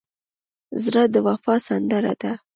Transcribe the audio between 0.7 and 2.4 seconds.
زړه د وفا سندره ده.